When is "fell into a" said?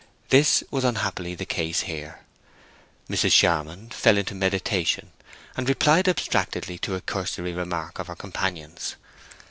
3.93-4.35